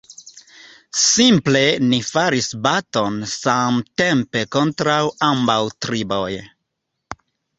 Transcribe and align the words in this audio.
Simple 0.99 1.61
ni 1.89 1.99
faris 2.07 2.47
baton 2.63 3.19
samtempe 3.35 4.43
kontraŭ 4.57 4.97
ambaŭ 5.31 5.59
triboj. 5.87 6.33